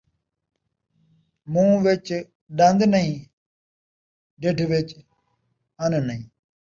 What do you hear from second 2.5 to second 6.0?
ݙن٘د نئیں، ڈھڈھ وِچ ان